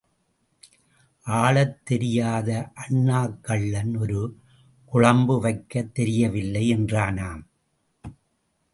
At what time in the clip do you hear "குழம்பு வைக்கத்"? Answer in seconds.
4.85-5.93